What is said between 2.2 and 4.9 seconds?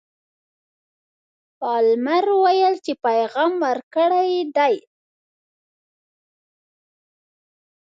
ویل چې پیغام ورکړی دی.